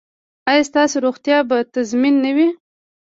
ایا 0.49 0.63
ستاسو 0.69 0.95
روغتیا 1.05 1.37
به 1.49 1.57
تضمین 1.73 2.15
نه 2.23 2.31
وي؟ 2.35 2.47